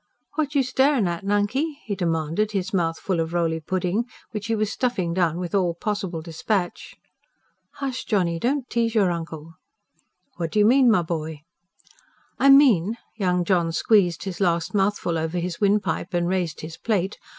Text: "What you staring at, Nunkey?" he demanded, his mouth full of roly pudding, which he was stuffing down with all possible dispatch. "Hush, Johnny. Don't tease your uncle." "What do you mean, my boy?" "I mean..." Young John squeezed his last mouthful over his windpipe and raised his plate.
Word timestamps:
"What 0.33 0.55
you 0.55 0.63
staring 0.63 1.07
at, 1.07 1.23
Nunkey?" 1.23 1.77
he 1.85 1.93
demanded, 1.93 2.53
his 2.53 2.73
mouth 2.73 2.97
full 2.97 3.19
of 3.19 3.33
roly 3.33 3.59
pudding, 3.59 4.05
which 4.31 4.47
he 4.47 4.55
was 4.55 4.71
stuffing 4.71 5.13
down 5.13 5.37
with 5.37 5.53
all 5.53 5.75
possible 5.75 6.23
dispatch. 6.23 6.95
"Hush, 7.73 8.03
Johnny. 8.05 8.39
Don't 8.39 8.67
tease 8.67 8.95
your 8.95 9.11
uncle." 9.11 9.53
"What 10.37 10.51
do 10.53 10.57
you 10.57 10.65
mean, 10.65 10.89
my 10.89 11.03
boy?" 11.03 11.41
"I 12.39 12.49
mean..." 12.49 12.97
Young 13.19 13.45
John 13.45 13.71
squeezed 13.71 14.23
his 14.23 14.41
last 14.41 14.73
mouthful 14.73 15.19
over 15.19 15.37
his 15.37 15.61
windpipe 15.61 16.15
and 16.15 16.27
raised 16.27 16.61
his 16.61 16.77
plate. 16.77 17.19